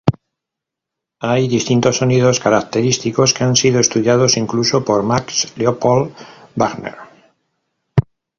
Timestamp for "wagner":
6.55-6.95